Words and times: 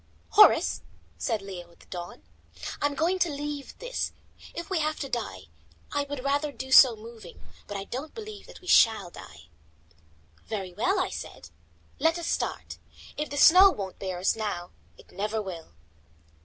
"Horace," 0.29 0.81
said 1.19 1.43
Leo 1.43 1.71
at 1.71 1.79
the 1.79 1.85
dawn, 1.85 2.23
"I 2.81 2.87
am 2.87 2.95
going 2.95 3.19
to 3.19 3.29
leave 3.29 3.77
this. 3.77 4.13
If 4.55 4.67
we 4.67 4.79
have 4.79 4.99
to 5.01 5.09
die, 5.09 5.41
I 5.91 6.05
would 6.09 6.23
rather 6.23 6.51
do 6.51 6.71
so 6.71 6.95
moving; 6.95 7.39
but 7.67 7.77
I 7.77 7.83
don't 7.83 8.15
believe 8.15 8.47
that 8.47 8.61
we 8.61 8.67
shall 8.67 9.11
die." 9.11 9.49
"Very 10.47 10.73
well," 10.73 10.99
I 10.99 11.09
said, 11.11 11.51
"let 11.99 12.17
us 12.17 12.25
start. 12.25 12.79
If 13.15 13.29
the 13.29 13.37
snow 13.37 13.69
won't 13.69 13.99
bear 13.99 14.17
us 14.17 14.35
now, 14.35 14.71
it 14.97 15.11
never 15.11 15.39
will." 15.39 15.75